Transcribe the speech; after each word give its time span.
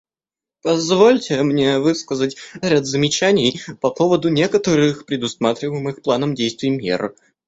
Позвольте 0.63 1.43
мне 1.43 1.77
высказать 1.77 2.35
ряд 2.63 2.87
замечаний 2.87 3.61
по 3.81 3.91
поводу 3.91 4.29
некоторых 4.29 5.05
предусматриваемых 5.05 6.01
планом 6.01 6.33
действий 6.33 6.71
мер. 6.71 7.13